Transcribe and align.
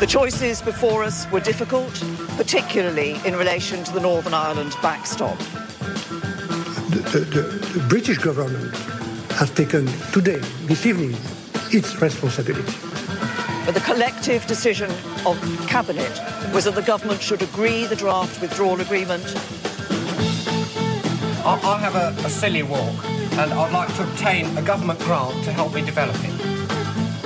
The 0.00 0.06
choices 0.08 0.60
before 0.60 1.04
us 1.04 1.30
were 1.30 1.40
difficult, 1.40 1.94
particularly 2.36 3.16
in 3.24 3.36
relation 3.36 3.84
to 3.84 3.92
the 3.92 4.00
Northern 4.00 4.34
Ireland 4.34 4.76
backstop. 4.82 5.38
The, 6.90 7.20
the, 7.30 7.42
the 7.78 7.86
British 7.88 8.18
government 8.18 8.74
has 9.30 9.50
taken 9.50 9.86
today, 10.12 10.40
this 10.66 10.84
evening, 10.84 11.16
its 11.72 12.00
responsibility. 12.02 12.72
But 13.64 13.74
the 13.74 13.80
collective 13.80 14.46
decision 14.46 14.90
of 15.24 15.40
Cabinet 15.68 16.20
was 16.52 16.64
that 16.64 16.74
the 16.74 16.82
government 16.82 17.22
should 17.22 17.42
agree 17.42 17.86
the 17.86 17.96
draft 17.96 18.40
withdrawal 18.42 18.80
agreement. 18.80 19.24
I, 21.46 21.60
I 21.62 21.78
have 21.78 21.94
a, 21.94 22.26
a 22.26 22.30
silly 22.30 22.62
walk 22.62 23.04
and 23.38 23.52
I'd 23.52 23.72
like 23.72 23.94
to 23.96 24.02
obtain 24.02 24.56
a 24.58 24.62
government 24.62 24.98
grant 25.00 25.44
to 25.44 25.52
help 25.52 25.72
me 25.74 25.82
develop 25.82 26.16
it. 26.20 26.53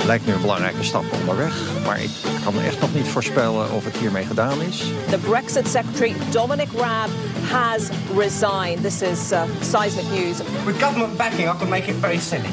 Lijkt 0.08 0.26
nu 0.26 0.32
een 0.32 0.40
belangrijke 0.40 0.82
stap 0.82 1.04
onderweg. 1.20 1.54
Maar 1.84 2.02
ik 2.02 2.10
kan 2.44 2.60
echt 2.60 2.80
nog 2.80 2.94
niet 2.94 3.06
voorspellen 3.06 3.72
of 3.72 3.84
het 3.84 3.96
hiermee 3.96 4.24
gedaan 4.24 4.62
is. 4.62 4.82
The 5.10 5.18
Brexit 5.18 5.68
Secretary 5.68 6.14
Dominic 6.30 6.68
Raab 6.76 7.08
has 7.50 7.88
resigned. 8.16 8.82
This 8.82 9.02
is 9.02 9.32
uh, 9.32 9.42
seismic 9.60 10.04
news. 10.10 10.36
With 10.64 10.82
government 10.82 11.16
backing, 11.16 11.48
I 11.48 11.52
could 11.56 11.68
make 11.68 11.90
it 11.90 11.96
very 12.00 12.18
silly. 12.18 12.52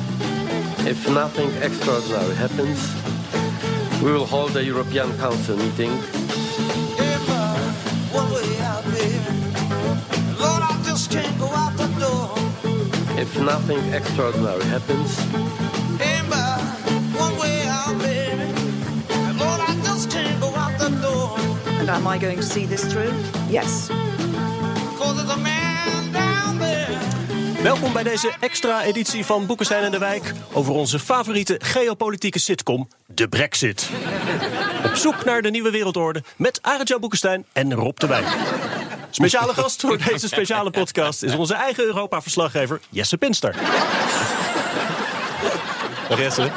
If 0.85 1.07
nothing 1.09 1.49
extraordinary 1.61 2.35
happens, 2.35 2.79
we 4.03 4.11
will 4.11 4.27
hold 4.27 4.55
a 4.55 4.63
European 4.63 5.17
Council 5.17 5.55
meeting. 5.57 5.91
If 13.17 13.39
nothing 13.39 13.93
extraordinary 13.93 14.65
happens, 14.65 15.17
And 21.87 22.05
am 22.05 22.13
I 22.13 22.19
going 22.19 22.39
to 22.39 22.45
see 22.45 22.67
this 22.67 22.81
through? 22.81 23.13
Yes. 23.49 23.87
Welkom 27.63 27.93
bij 27.93 28.03
deze 28.03 28.33
extra 28.39 28.83
editie 28.83 29.25
van 29.25 29.45
Boekenstein 29.45 29.83
en 29.83 29.91
de 29.91 29.97
Wijk 29.97 30.33
over 30.53 30.73
onze 30.73 30.99
favoriete 30.99 31.59
geopolitieke 31.63 32.39
sitcom, 32.39 32.87
de 33.05 33.27
Brexit. 33.27 33.89
Op 34.85 34.95
zoek 34.95 35.25
naar 35.25 35.41
de 35.41 35.49
nieuwe 35.49 35.71
wereldorde 35.71 36.23
met 36.35 36.59
Arend-Jan 36.61 36.99
Boekenstein 36.99 37.45
en 37.53 37.73
Rob 37.73 37.97
de 37.97 38.07
Wijk. 38.07 38.27
Speciale 39.09 39.53
gast 39.53 39.81
voor 39.81 39.97
deze 39.97 40.27
speciale 40.27 40.71
podcast 40.71 41.23
is 41.23 41.35
onze 41.35 41.53
eigen 41.53 41.83
Europa-verslaggever 41.83 42.79
Jesse 42.89 43.17
Pinster. 43.17 43.55
Jesse. 46.17 46.49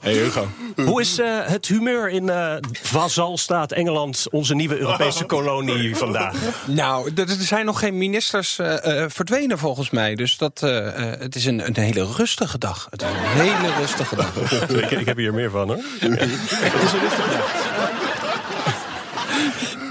Hey 0.00 0.12
Hugo. 0.12 0.48
Hoe 0.76 1.00
is 1.00 1.18
uh, 1.18 1.38
het 1.42 1.66
humeur 1.66 2.08
in 2.08 2.24
uh, 2.24 2.54
vazalstaat 2.82 3.72
Engeland, 3.72 4.26
onze 4.30 4.54
nieuwe 4.54 4.78
Europese 4.78 5.24
kolonie 5.24 5.96
vandaag? 5.96 6.34
Nou, 6.66 7.10
er 7.14 7.26
zijn 7.28 7.64
nog 7.64 7.78
geen 7.78 7.98
ministers 7.98 8.58
uh, 8.58 8.74
verdwenen 9.06 9.58
volgens 9.58 9.90
mij. 9.90 10.14
Dus 10.14 10.36
dat, 10.36 10.60
het 10.60 11.34
is 11.34 11.44
een, 11.44 11.66
een, 11.66 11.76
hele 11.76 12.06
rustige 12.16 12.58
dag. 12.58 12.86
Het 12.90 13.02
is 13.02 13.08
een 13.08 13.16
hele 13.16 13.74
rustige 13.78 14.16
dag. 14.16 14.36
ik, 14.82 14.90
ik, 14.90 15.06
heb 15.06 15.16
hier 15.16 15.34
meer 15.34 15.50
van 15.50 15.68
hoor. 15.68 15.76
het 16.00 16.82
is 16.82 16.92
een 16.92 17.00
rustige 17.00 17.30
dag. 17.30 17.80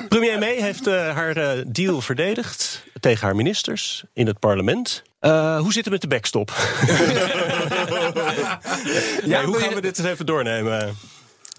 Premier 0.07 0.39
May 0.39 0.70
heeft 0.85 1.15
haar 1.15 1.63
deal 1.67 2.01
verdedigd 2.01 2.83
tegen 2.99 3.25
haar 3.25 3.35
ministers 3.35 4.03
in 4.13 4.27
het 4.27 4.39
parlement. 4.39 5.03
Uh, 5.21 5.59
hoe 5.59 5.73
zit 5.73 5.83
het 5.83 5.93
met 5.93 6.01
de 6.01 6.07
backstop? 6.07 6.49
ja, 9.23 9.43
hoe 9.45 9.59
gaan 9.59 9.73
we 9.73 9.81
dit 9.81 9.99
eens 9.99 10.07
even 10.07 10.25
doornemen? 10.25 10.97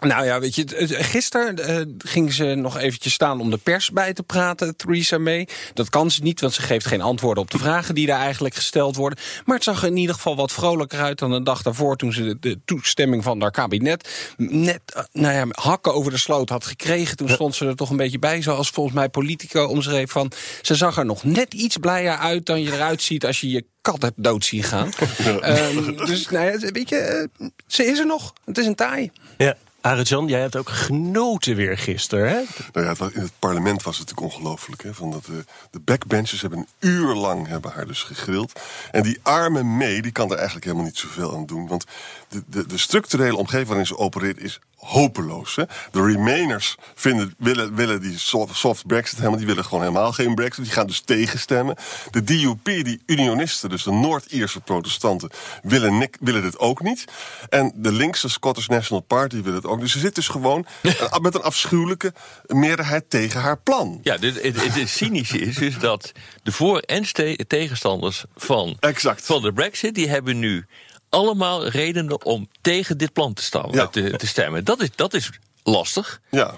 Nou 0.02 0.24
ja, 0.24 0.40
weet 0.40 0.54
je, 0.54 0.64
gisteren 0.88 1.70
uh, 1.70 1.94
ging 1.98 2.32
ze 2.32 2.44
nog 2.44 2.78
eventjes 2.78 3.12
staan 3.12 3.40
om 3.40 3.50
de 3.50 3.56
pers 3.56 3.90
bij 3.90 4.12
te 4.12 4.22
praten, 4.22 4.76
Theresa 4.76 5.18
May. 5.18 5.48
Dat 5.74 5.90
kan 5.90 6.10
ze 6.10 6.22
niet, 6.22 6.40
want 6.40 6.52
ze 6.52 6.62
geeft 6.62 6.86
geen 6.86 7.00
antwoorden 7.00 7.42
op 7.42 7.50
de 7.50 7.58
vragen 7.58 7.94
die 7.94 8.06
daar 8.06 8.20
eigenlijk 8.20 8.54
gesteld 8.54 8.96
worden. 8.96 9.18
Maar 9.44 9.54
het 9.54 9.64
zag 9.64 9.82
er 9.82 9.88
in 9.88 9.96
ieder 9.96 10.14
geval 10.14 10.36
wat 10.36 10.52
vrolijker 10.52 11.00
uit 11.00 11.18
dan 11.18 11.30
de 11.30 11.42
dag 11.42 11.62
daarvoor... 11.62 11.96
toen 11.96 12.12
ze 12.12 12.22
de, 12.24 12.38
de 12.40 12.60
toestemming 12.64 13.22
van 13.22 13.40
haar 13.40 13.50
kabinet 13.50 14.32
net 14.36 14.80
uh, 14.96 15.02
nou 15.12 15.34
ja, 15.34 15.46
hakken 15.50 15.94
over 15.94 16.10
de 16.10 16.18
sloot 16.18 16.48
had 16.48 16.66
gekregen. 16.66 17.16
Toen 17.16 17.28
stond 17.28 17.54
ze 17.54 17.66
er 17.66 17.76
toch 17.76 17.90
een 17.90 17.96
beetje 17.96 18.18
bij, 18.18 18.42
zoals 18.42 18.70
volgens 18.70 18.96
mij 18.96 19.08
Politico 19.08 19.64
omschreef 19.64 20.10
van... 20.10 20.32
ze 20.62 20.74
zag 20.74 20.96
er 20.96 21.04
nog 21.04 21.24
net 21.24 21.54
iets 21.54 21.76
blijer 21.76 22.16
uit 22.16 22.46
dan 22.46 22.62
je 22.62 22.72
eruit 22.72 23.02
ziet 23.02 23.26
als 23.26 23.40
je 23.40 23.50
je 23.50 23.64
kat 23.80 24.02
hebt 24.02 24.22
dood 24.22 24.44
zien 24.44 24.62
gaan. 24.62 24.90
um, 25.26 25.96
dus 25.96 26.28
nou 26.28 26.46
ja, 26.46 26.70
weet 26.70 26.88
je, 26.88 27.28
uh, 27.38 27.48
ze 27.66 27.84
is 27.84 27.98
er 27.98 28.06
nog. 28.06 28.32
Het 28.44 28.58
is 28.58 28.66
een 28.66 28.74
taai. 28.74 29.10
Ja. 29.38 29.56
Arjan, 29.82 30.26
jij 30.26 30.40
hebt 30.40 30.56
ook 30.56 30.68
genoten 30.68 31.56
weer 31.56 31.78
gisteren, 31.78 32.28
hè? 32.28 32.42
Nou 32.72 32.86
ja, 32.86 33.10
in 33.12 33.20
het 33.20 33.32
parlement 33.38 33.82
was 33.82 33.98
het 33.98 34.08
natuurlijk 34.08 34.34
ongelooflijk. 34.34 34.84
Van 34.90 35.10
dat 35.10 35.24
de, 35.24 35.44
de 35.70 35.80
backbenchers 35.80 36.40
hebben 36.40 36.58
een 36.58 36.88
uur 36.88 37.14
lang 37.14 37.46
hebben 37.46 37.70
haar 37.70 37.86
dus 37.86 38.02
gegrild. 38.02 38.60
En 38.90 39.02
die 39.02 39.18
arme 39.22 39.62
mee, 39.62 40.02
die 40.02 40.12
kan 40.12 40.30
er 40.30 40.36
eigenlijk 40.36 40.64
helemaal 40.64 40.86
niet 40.86 40.98
zoveel 40.98 41.34
aan 41.34 41.46
doen. 41.46 41.66
Want 41.66 41.84
de, 42.28 42.42
de, 42.46 42.66
de 42.66 42.78
structurele 42.78 43.36
omgeving 43.36 43.68
waarin 43.68 43.86
ze 43.86 43.98
opereert 43.98 44.38
is 44.38 44.60
hopeloos. 44.86 45.56
Hè? 45.56 45.64
De 45.90 46.02
Remainers 46.02 46.74
vinden, 46.94 47.34
willen, 47.38 47.74
willen 47.74 48.00
die 48.00 48.18
soft, 48.18 48.56
soft 48.56 48.86
Brexit 48.86 49.18
helemaal. 49.18 49.38
Die 49.38 49.46
willen 49.46 49.64
gewoon 49.64 49.80
helemaal 49.80 50.12
geen 50.12 50.34
Brexit. 50.34 50.64
Die 50.64 50.72
gaan 50.72 50.86
dus 50.86 51.00
tegenstemmen. 51.00 51.76
De 52.10 52.24
DUP, 52.24 52.64
die 52.64 53.02
unionisten, 53.06 53.70
dus 53.70 53.82
de 53.82 53.90
Noord-Ierse 53.92 54.60
protestanten, 54.60 55.30
willen, 55.62 56.08
willen 56.20 56.42
dit 56.42 56.58
ook 56.58 56.82
niet. 56.82 57.04
En 57.48 57.72
de 57.74 57.92
linkse 57.92 58.28
Scottish 58.28 58.66
National 58.66 59.02
Party 59.02 59.42
wil 59.42 59.54
het 59.54 59.66
ook. 59.66 59.80
Dus 59.80 59.92
ze 59.92 59.98
zit 59.98 60.14
dus 60.14 60.28
gewoon 60.28 60.66
met 61.20 61.34
een 61.34 61.42
afschuwelijke 61.42 62.12
meerderheid 62.46 63.10
tegen 63.10 63.40
haar 63.40 63.58
plan. 63.58 64.00
Ja, 64.02 64.16
het, 64.20 64.42
het, 64.42 64.74
het 64.74 64.88
cynische 64.88 65.38
is, 65.38 65.58
is 65.58 65.78
dat 65.78 66.12
de 66.42 66.52
voor- 66.52 66.78
en 66.78 67.04
tegenstanders 67.46 68.24
van, 68.36 68.76
exact. 68.80 69.26
van 69.26 69.42
de 69.42 69.52
Brexit, 69.52 69.94
die 69.94 70.08
hebben 70.08 70.38
nu 70.38 70.66
allemaal 71.12 71.66
redenen 71.66 72.24
om 72.24 72.48
tegen 72.60 72.98
dit 72.98 73.12
plan 73.12 73.34
te, 73.34 73.42
staan, 73.42 73.68
ja. 73.72 73.86
te, 73.86 74.16
te, 74.16 74.26
stemmen. 74.26 74.64
Dat 74.64 74.82
is, 74.82 74.88
dat 74.94 75.14
is 75.14 75.30
lastig. 75.62 76.20
Ja. 76.30 76.54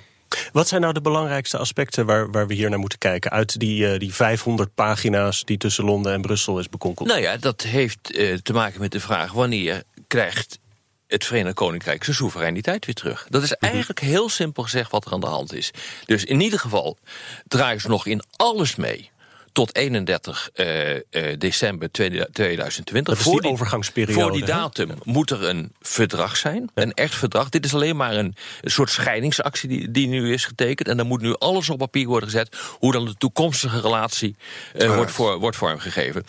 Wat 0.53 0.69
zijn 0.69 0.81
nou 0.81 0.92
de 0.92 1.00
belangrijkste 1.00 1.59
aspecten 1.59 2.06
waar, 2.06 2.31
waar 2.31 2.47
we 2.47 2.54
hier 2.54 2.70
naar 2.70 2.78
moeten 2.78 2.98
kijken? 2.98 3.31
Uit 3.31 3.60
die, 3.60 3.92
uh, 3.92 3.98
die 3.98 4.15
500 4.15 4.75
pagina's 4.75 5.44
die 5.44 5.56
tussen 5.56 5.84
Londen 5.84 6.12
en 6.12 6.20
Brussel 6.20 6.59
is 6.59 6.69
bekonkeld. 6.69 7.09
Nou 7.09 7.20
ja, 7.20 7.37
dat 7.37 7.62
heeft 7.62 8.16
uh, 8.16 8.37
te 8.37 8.53
maken 8.53 8.81
met 8.81 8.92
de 8.92 9.00
vraag 9.00 9.32
wanneer 9.32 9.82
krijgt 10.06 10.59
het 11.06 11.25
Verenigd 11.25 11.54
Koninkrijk 11.54 12.04
zijn 12.04 12.16
soevereiniteit 12.16 12.84
weer 12.84 12.94
terug. 12.94 13.26
Dat 13.28 13.42
is 13.42 13.53
eigenlijk 13.53 14.00
heel 14.00 14.28
simpel 14.28 14.62
gezegd 14.62 14.91
wat 14.91 15.04
er 15.04 15.12
aan 15.12 15.21
de 15.21 15.26
hand 15.26 15.54
is. 15.54 15.71
Dus 16.04 16.25
in 16.25 16.41
ieder 16.41 16.59
geval 16.59 16.98
draaien 17.47 17.81
ze 17.81 17.88
nog 17.88 18.06
in 18.06 18.22
alles 18.36 18.76
mee 18.76 19.10
tot 19.54 19.75
31 19.75 20.50
uh, 20.54 20.94
uh, 20.94 21.00
december 21.38 21.91
2020. 21.91 23.03
Dat 23.03 23.16
is 23.16 23.22
voor 23.22 23.41
die 23.41 23.50
overgangsperiode. 23.50 24.20
Voor 24.22 24.32
die 24.32 24.44
datum 24.44 24.88
he? 24.88 24.94
moet 25.04 25.31
er 25.31 25.48
een 25.48 25.72
verdrag 25.81 26.37
zijn, 26.37 26.70
ja. 26.75 26.82
een 26.82 26.94
echt 26.94 27.15
verdrag. 27.15 27.48
Dit 27.48 27.65
is 27.65 27.75
alleen 27.75 27.97
maar 27.97 28.15
een, 28.15 28.34
een 28.60 28.70
soort 28.70 28.91
scheidingsactie 28.91 29.69
die, 29.69 29.91
die, 29.91 30.09
nu 30.09 30.32
is 30.32 30.44
getekend. 30.44 30.88
En 30.88 30.97
dan 30.97 31.06
moet 31.06 31.20
nu 31.20 31.34
alles 31.38 31.70
op 31.70 31.78
papier 31.78 32.06
worden 32.06 32.28
gezet... 32.28 32.56
hoe 32.78 32.92
dan 32.92 33.04
de 33.04 33.15
toekomstige 33.19 33.81
relatie 33.81 34.36
uh, 34.77 34.95
wordt, 34.95 35.10
voor, 35.10 35.39
wordt 35.39 35.57
vormgegeven. 35.57 36.24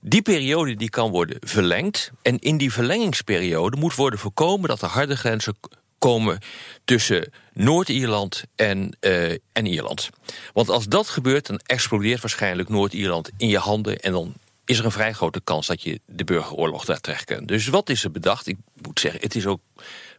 Die 0.00 0.22
periode 0.22 0.76
die 0.76 0.90
kan 0.90 1.10
worden 1.10 1.36
verlengd. 1.40 2.10
En 2.22 2.38
in 2.38 2.56
die 2.56 2.72
verlengingsperiode 2.72 3.76
moet 3.76 3.94
worden 3.94 4.18
voorkomen... 4.18 4.68
dat 4.68 4.82
er 4.82 4.88
harde 4.88 5.16
grenzen 5.16 5.56
komen 5.98 6.38
tussen 6.84 7.32
Noord-Ierland 7.52 8.42
en, 8.56 8.96
uh, 9.00 9.30
en 9.30 9.66
Ierland. 9.66 10.10
Want 10.52 10.68
als 10.68 10.86
dat 10.86 11.08
gebeurt, 11.08 11.46
dan 11.46 11.60
explodeert 11.66 12.20
waarschijnlijk 12.20 12.68
Noord-Ierland 12.68 13.30
in 13.36 13.48
je 13.48 13.58
handen... 13.58 14.00
en 14.00 14.12
dan 14.12 14.34
is 14.64 14.78
er 14.78 14.84
een 14.84 14.90
vrij 14.90 15.12
grote 15.12 15.40
kans 15.44 15.66
dat 15.66 15.82
je 15.82 16.00
de 16.06 16.24
burgeroorlog 16.24 16.84
daar 16.84 17.00
terecht 17.00 17.24
kunt. 17.24 17.48
Dus 17.48 17.68
wat 17.68 17.88
is 17.88 18.04
er 18.04 18.10
bedacht? 18.10 18.46
Ik 18.46 18.56
moet 18.82 19.00
zeggen, 19.00 19.20
het 19.20 19.34
is 19.34 19.46
ook 19.46 19.60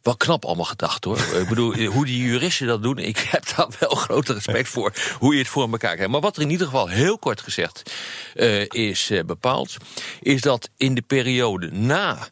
wel 0.01 0.17
knap 0.17 0.45
allemaal 0.45 0.65
gedacht 0.65 1.03
hoor. 1.03 1.19
ik 1.19 1.47
bedoel, 1.47 1.75
hoe 1.75 2.05
die 2.05 2.23
juristen 2.23 2.67
dat 2.67 2.83
doen, 2.83 2.97
ik 2.97 3.17
heb 3.17 3.55
daar 3.55 3.67
wel 3.79 3.89
grote 3.89 4.33
respect 4.33 4.69
voor 4.69 4.93
hoe 5.19 5.33
je 5.33 5.39
het 5.39 5.47
voor 5.47 5.71
elkaar 5.71 5.93
krijgt. 5.93 6.11
Maar 6.11 6.21
wat 6.21 6.35
er 6.35 6.41
in 6.41 6.49
ieder 6.49 6.65
geval 6.65 6.87
heel 6.87 7.17
kort 7.17 7.41
gezegd 7.41 7.93
uh, 8.35 8.65
is 8.67 9.11
bepaald, 9.25 9.77
is 10.21 10.41
dat 10.41 10.69
in 10.77 10.93
de 10.93 11.01
periode 11.01 11.71
na 11.71 12.27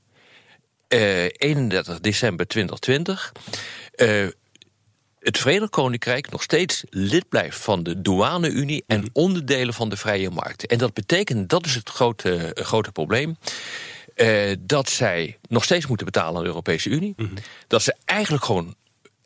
31 0.88 2.00
december 2.00 2.48
2020 2.48 3.32
het 5.28 5.38
Verenigd 5.38 5.72
Koninkrijk 5.72 6.32
nog 6.32 6.42
steeds 6.42 6.84
lid 6.90 7.30
blijft 7.30 7.58
van 7.58 7.84
de 7.84 8.02
douane-Unie 8.02 8.84
en 8.88 9.10
onderdelen 9.14 9.74
van 9.74 9.90
de 9.90 9.98
vrije 9.98 10.30
markt. 10.30 10.66
En 10.66 10.78
dat 10.78 10.94
betekent, 10.94 11.50
dat 11.50 11.66
is 11.66 11.76
het 11.76 11.90
grote, 11.90 12.54
eh, 12.54 12.66
grote 12.66 12.92
probleem. 12.92 13.38
eh, 14.16 14.56
dat 14.60 14.90
zij 14.90 15.38
nog 15.50 15.64
steeds 15.64 15.88
moeten 15.88 16.06
betalen 16.06 16.36
aan 16.36 16.42
de 16.42 16.48
Europese 16.48 16.90
Unie. 16.90 17.16
Dat 17.68 17.82
ze 17.82 17.96
eigenlijk 18.06 18.44
gewoon, 18.44 18.76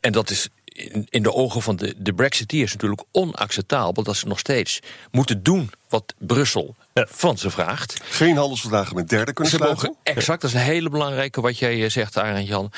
en 0.00 0.12
dat 0.12 0.30
is 0.30 0.48
in, 0.72 1.06
in 1.10 1.22
de 1.22 1.32
ogen 1.32 1.62
van 1.62 1.76
de, 1.76 1.94
de 1.98 2.12
Brexiteers 2.12 2.72
natuurlijk 2.72 3.02
onacceptabel, 3.12 4.02
dat 4.02 4.16
ze 4.16 4.26
nog 4.26 4.38
steeds 4.38 4.80
moeten 5.10 5.42
doen 5.42 5.70
wat 5.88 6.14
Brussel 6.18 6.76
van 6.94 7.38
ze 7.38 7.50
vraagt. 7.50 8.00
Geen 8.04 8.36
handelsverdragen 8.36 8.96
met 8.96 9.08
derden 9.08 9.34
kunnen 9.34 9.52
Ze 9.52 9.58
sluiten. 9.58 9.86
mogen, 9.86 10.00
exact, 10.02 10.40
dat 10.40 10.50
is 10.50 10.56
een 10.56 10.62
hele 10.62 10.88
belangrijke 10.88 11.40
wat 11.40 11.58
jij 11.58 11.84
eh, 11.84 11.90
zegt, 11.90 12.18
Arend 12.18 12.46
Jan. 12.46 12.70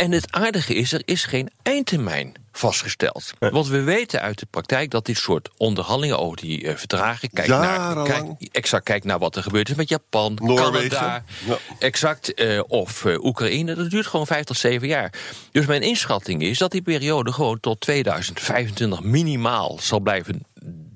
En 0.00 0.12
het 0.12 0.32
aardige 0.32 0.74
is, 0.74 0.92
er 0.92 1.02
is 1.04 1.24
geen 1.24 1.50
eindtermijn 1.62 2.34
vastgesteld. 2.52 3.32
Want 3.38 3.68
we 3.68 3.80
weten 3.82 4.20
uit 4.20 4.38
de 4.38 4.46
praktijk 4.50 4.90
dat 4.90 5.06
dit 5.06 5.16
soort 5.16 5.48
onderhandelingen 5.56 6.18
over 6.18 6.36
die 6.36 6.66
eh, 6.66 6.76
verdragen... 6.76 7.30
Kijk 7.30 7.48
naar, 7.48 8.04
kijk, 8.04 8.24
exact 8.52 8.84
kijk 8.84 9.04
naar 9.04 9.18
wat 9.18 9.36
er 9.36 9.42
gebeurd 9.42 9.68
is 9.68 9.74
met 9.74 9.88
Japan, 9.88 10.38
Noorwegen. 10.42 10.90
Canada... 10.90 11.24
Ja. 11.46 11.58
Exact, 11.78 12.34
eh, 12.34 12.60
of 12.66 13.04
eh, 13.04 13.24
Oekraïne. 13.24 13.74
Dat 13.74 13.90
duurt 13.90 14.06
gewoon 14.06 14.26
vijf 14.26 14.44
tot 14.44 14.56
zeven 14.56 14.88
jaar. 14.88 15.12
Dus 15.52 15.66
mijn 15.66 15.82
inschatting 15.82 16.42
is 16.42 16.58
dat 16.58 16.70
die 16.70 16.82
periode 16.82 17.32
gewoon 17.32 17.60
tot 17.60 17.80
2025 17.80 19.02
minimaal 19.02 19.78
zal 19.80 20.00
blijven 20.00 20.44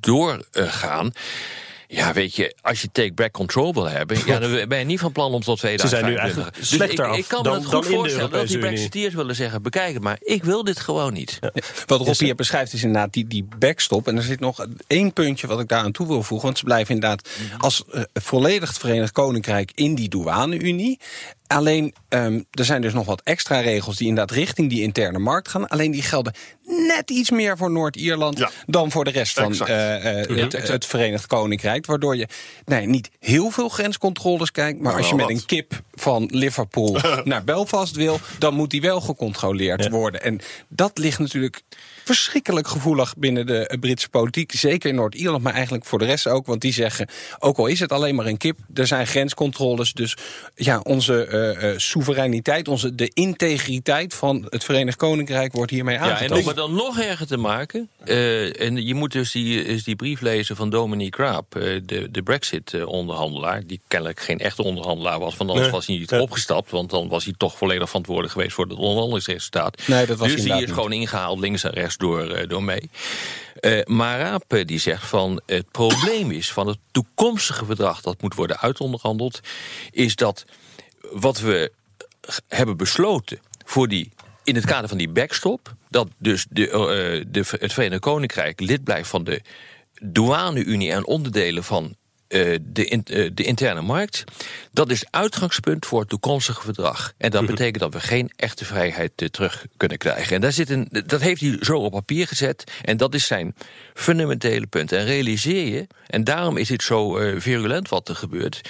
doorgaan. 0.01 1.13
Ja, 1.95 2.13
weet 2.13 2.37
je, 2.37 2.55
als 2.61 2.83
je 2.83 2.89
take 2.93 3.13
back 3.13 3.33
control 3.33 3.75
wil 3.75 3.89
hebben, 3.89 4.19
ja, 4.27 4.39
dan 4.39 4.69
ben 4.69 4.79
je 4.79 4.85
niet 4.85 5.01
van 5.01 5.13
plan 5.13 5.33
om 5.33 5.41
tot 5.43 5.59
Ze 5.61 5.67
zijn 5.67 5.81
nu 5.81 5.89
2025. 5.89 6.23
eigenlijk 6.23 6.57
Dus 6.57 6.69
slechter 6.69 7.09
ik, 7.09 7.15
ik 7.17 7.29
kan 7.29 7.43
me 7.43 7.49
dan- 7.49 7.63
dan 7.63 7.73
goed 7.73 7.87
voorstellen 7.87 8.31
dat 8.31 8.47
die. 8.49 8.59
Brexiteers 8.59 9.15
willen 9.15 9.35
zeggen: 9.35 9.63
bekijk 9.63 9.95
het 9.95 10.03
maar, 10.03 10.19
ik 10.21 10.45
wil 10.45 10.65
dit 10.65 10.81
gewoon 10.81 11.13
niet. 11.13 11.39
Wat 11.87 12.01
Rob 12.01 12.19
hier 12.19 12.35
beschrijft 12.35 12.73
is 12.73 12.83
inderdaad 12.83 13.13
die, 13.13 13.27
die 13.27 13.47
backstop. 13.59 14.09
En 14.09 14.17
er 14.17 14.23
zit 14.23 14.41
nog 14.41 14.67
één 14.87 15.13
puntje 15.13 15.47
wat 15.47 15.61
ik 15.61 15.69
daar 15.69 15.83
aan 15.85 15.93
toe 15.93 16.07
wil 16.07 16.23
voegen. 16.23 16.47
Want 16.47 16.59
ze 16.59 16.65
blijven 16.65 16.95
inderdaad 16.95 17.29
als 17.59 17.85
eh, 17.93 18.03
volledig 18.13 18.69
het 18.69 18.79
Verenigd 18.79 19.13
Koninkrijk 19.13 19.71
in 19.75 19.95
die 19.95 20.09
douane-unie. 20.09 20.99
Alleen, 21.47 21.95
ehm, 22.09 22.41
er 22.51 22.65
zijn 22.65 22.83
dus 22.83 22.93
nog 22.93 23.07
wat 23.07 23.21
extra 23.25 23.61
regels 23.61 23.97
die 23.97 24.09
inderdaad 24.09 24.37
richting 24.37 24.71
die 24.71 24.83
interne 24.83 25.19
markt 25.19 25.49
gaan. 25.49 25.69
Alleen 25.69 25.91
die 25.91 26.03
gelden 26.03 26.33
net 26.87 27.11
iets 27.11 27.31
meer 27.31 27.57
voor 27.57 27.71
Noord-Ierland 27.71 28.45
dan 28.67 28.91
voor 28.91 29.05
de 29.05 29.11
rest 29.11 29.33
van 29.35 29.53
eh, 29.67 30.21
eh, 30.21 30.29
Mhm. 30.29 30.39
het, 30.39 30.69
het 30.69 30.87
Verenigd 30.87 31.27
Koninkrijk. 31.27 31.87
Waardoor 31.87 32.17
je 32.17 32.29
nee, 32.65 32.87
niet 32.87 33.11
heel 33.21 33.51
veel 33.51 33.69
grenscontroles 33.69 34.51
kijkt. 34.51 34.81
Maar 34.81 34.93
Maar 34.93 35.01
als 35.01 35.09
je 35.09 35.15
met 35.15 35.25
wat. 35.27 35.35
een 35.35 35.47
kip 35.47 35.83
van 35.95 36.29
Liverpool 36.33 36.97
naar 37.25 37.45
Belfast 37.45 37.97
wil, 37.97 38.21
dan 38.39 38.55
moet 38.55 38.71
die 38.71 38.81
wel 38.81 39.01
gecontroleerd 39.01 39.89
worden. 39.89 40.23
En 40.23 40.41
dat 40.69 40.99
ligt 40.99 41.19
natuurlijk 41.19 41.63
verschrikkelijk 42.05 42.69
gevoelig 42.69 43.15
binnen 43.17 43.47
de 43.47 43.67
eh, 43.67 43.79
Britse 43.79 44.09
politiek. 44.09 44.53
Zeker 44.53 44.89
in 44.89 44.95
Noord-Ierland, 44.95 45.43
maar 45.43 45.53
eigenlijk 45.53 45.85
voor 45.85 45.99
de 45.99 46.05
rest 46.05 46.27
ook. 46.27 46.47
Want 46.47 46.61
die 46.61 46.73
zeggen, 46.73 47.09
ook 47.39 47.59
al 47.59 47.67
is 47.67 47.81
het 47.81 47.93
alleen 47.93 48.15
maar 48.15 48.27
een 48.27 48.37
kip, 48.37 48.59
er 48.75 48.87
zijn 48.87 49.07
grenscontroles. 49.07 49.93
Dus 49.93 50.17
ja, 50.55 50.81
onze 50.81 51.27
eh, 51.27 51.71
eh, 51.71 51.79
soevereiniteit, 51.79 52.69
onze, 52.69 52.95
de 52.95 53.11
integriteit 53.15 54.15
van 54.15 54.47
het 54.49 54.65
Verenigd 54.65 54.97
Koninkrijk 54.97 55.53
wordt 55.53 55.71
hiermee 55.71 55.95
Ja, 55.95 56.01
en 56.05 56.11
aangetast. 56.11 56.41
om 56.41 56.47
het 56.47 56.57
dan 56.57 56.75
nog 56.75 56.99
erger 57.01 57.27
te 57.27 57.37
maken. 57.37 57.89
eh, 58.05 58.61
en 58.61 58.87
je 58.87 58.95
moet 58.95 59.13
dus 59.13 59.33
die, 59.33 59.65
is 59.65 59.85
die 59.85 59.97
brief 59.97 60.21
lezen 60.21 60.57
van 60.57 60.71
Dominique 60.71 61.23
Raab, 61.23 61.57
eh, 61.57 61.81
de, 61.85 62.09
de 62.11 62.23
Brexit-onderhandelaar. 62.23 63.63
Die 63.67 63.81
kennelijk 63.89 64.21
geen 64.21 64.39
echte 64.39 64.63
onderhandelaar 64.63 65.19
was, 65.19 65.37
want 65.37 65.51
anders 65.51 65.69
Nee. 65.69 65.77
was 65.77 65.87
hij 65.87 65.97
niet 65.97 66.13
opgestapt. 66.13 66.71
Want 66.71 66.91
dan 66.91 67.09
was 67.09 67.25
hij 67.25 67.35
toch 67.37 67.57
volledig 67.59 67.87
verantwoordelijk 67.89 68.33
geweest 68.33 68.53
voor 68.55 68.65
het 68.65 68.79
onderhandelingsresultaat. 68.79 69.83
Nee, 69.87 70.07
dat 70.07 70.19
was 70.19 70.29
dus 70.33 70.43
die 70.43 70.53
is 70.53 70.61
niet. 70.61 70.73
gewoon 70.73 70.93
ingehaald 70.93 71.39
links 71.39 71.65
en 71.65 71.71
rechts 71.71 71.94
door, 71.97 72.31
eh, 72.31 72.49
door 72.49 72.63
mee. 72.63 72.91
Eh, 73.61 73.85
maar 73.85 74.19
Raab 74.19 74.53
eh, 74.53 74.65
die 74.65 74.79
zegt 74.79 75.07
van 75.07 75.41
het 75.47 75.71
probleem 75.71 76.31
is 76.31 76.53
van 76.53 76.67
het 76.67 76.79
toekomstige 76.91 77.65
verdrag 77.65 78.01
dat 78.01 78.23
moet 78.23 78.35
worden 78.35 78.61
uitonderhandeld, 78.61 79.41
is 79.91 80.17
dat 80.17 80.45
wat 81.13 81.41
we 81.41 81.73
hebben 82.49 82.77
besloten 82.77 83.39
voor 83.65 83.89
die, 83.89 84.13
in 84.45 84.55
het 84.55 84.65
kader 84.65 84.89
van 84.89 84.99
die 84.99 85.09
backstop, 85.09 85.75
dat 85.89 86.09
dus 86.19 86.47
de, 86.51 87.25
de, 87.31 87.45
het 87.59 87.73
Verenigd 87.73 88.01
Koninkrijk 88.01 88.61
lid 88.61 88.85
blijft 88.85 89.09
van 89.09 89.25
de 89.25 89.43
douane-unie 90.03 90.93
en 90.93 91.07
onderdelen 91.07 91.65
van 91.65 91.97
de, 92.63 92.85
in- 92.85 93.05
eh, 93.05 93.31
de 93.35 93.43
interne 93.45 93.81
markt. 93.83 94.25
Dat 94.73 94.91
is 94.91 95.05
uitgangspunt 95.11 95.87
voor 95.87 96.01
het 96.01 96.09
toekomstige 96.09 96.61
verdrag. 96.61 97.13
En 97.19 97.31
dat 97.31 97.47
betekent 97.47 97.79
dat 97.79 97.93
we 97.93 98.01
geen 98.01 98.31
echte 98.37 98.65
vrijheid 98.65 99.13
eh, 99.17 99.29
terug 99.29 99.67
kunnen 99.77 99.99
krijgen. 99.99 100.35
En 100.35 100.41
daar 100.41 100.53
zit 100.53 100.71
een, 100.71 100.89
dat 101.07 101.21
heeft 101.21 101.41
hij 101.41 101.57
zo 101.61 101.79
op 101.79 101.93
papier 101.93 102.27
gezet. 102.27 102.65
En 102.83 102.97
dat 102.97 103.15
is 103.15 103.27
zijn 103.27 103.55
fundamentele 103.95 104.67
punt. 104.67 104.93
En 104.93 105.05
realiseer 105.05 105.67
je, 105.75 105.87
en 106.07 106.25
daarom 106.25 106.57
is 106.57 106.69
dit 106.69 106.83
zo 106.83 107.17
eh, 107.17 107.41
virulent 107.41 107.89
wat 107.89 108.09
er 108.09 108.17
gebeurt. 108.17 108.61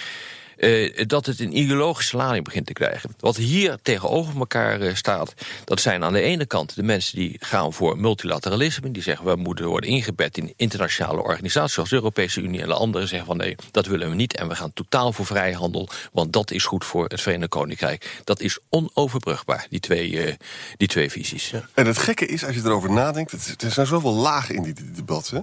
Eh, 0.64 1.06
dat 1.06 1.26
het 1.26 1.40
een 1.40 1.58
ideologische 1.58 2.16
lading 2.16 2.44
begint 2.44 2.66
te 2.66 2.72
krijgen. 2.72 3.14
Wat 3.18 3.36
hier 3.36 3.78
tegenover 3.82 4.38
elkaar 4.38 4.80
eh, 4.80 4.94
staat, 4.94 5.34
dat 5.64 5.80
zijn 5.80 6.04
aan 6.04 6.12
de 6.12 6.20
ene 6.20 6.46
kant 6.46 6.74
de 6.74 6.82
mensen 6.82 7.18
die 7.18 7.36
gaan 7.40 7.72
voor 7.72 7.98
multilateralisme, 7.98 8.90
die 8.90 9.02
zeggen 9.02 9.26
we 9.26 9.36
moeten 9.36 9.66
worden 9.66 9.90
ingebed 9.90 10.38
in 10.38 10.52
internationale 10.56 11.22
organisaties 11.22 11.74
zoals 11.74 11.88
de 11.88 11.94
Europese 11.94 12.40
Unie, 12.40 12.60
en 12.60 12.68
de 12.68 12.74
anderen 12.74 13.08
zeggen 13.08 13.26
van 13.26 13.36
nee, 13.36 13.56
dat 13.70 13.86
willen 13.86 14.08
we 14.08 14.14
niet 14.14 14.36
en 14.36 14.48
we 14.48 14.54
gaan 14.54 14.72
totaal 14.72 15.12
voor 15.12 15.26
vrijhandel, 15.26 15.88
want 16.12 16.32
dat 16.32 16.50
is 16.50 16.64
goed 16.64 16.84
voor 16.84 17.04
het 17.08 17.20
Verenigd 17.20 17.50
Koninkrijk. 17.50 18.20
Dat 18.24 18.40
is 18.40 18.58
onoverbrugbaar, 18.68 19.66
die 19.70 19.80
twee, 19.80 20.24
eh, 20.24 20.34
die 20.76 20.88
twee 20.88 21.10
visies. 21.10 21.52
En 21.74 21.86
het 21.86 21.98
gekke 21.98 22.26
is, 22.26 22.44
als 22.44 22.54
je 22.54 22.60
erover 22.64 22.92
nadenkt, 22.92 23.62
er 23.62 23.70
zijn 23.70 23.86
zoveel 23.86 24.14
lagen 24.14 24.54
in 24.54 24.62
die, 24.62 24.72
die 24.72 24.90
debat. 24.90 25.28
Hè. 25.28 25.40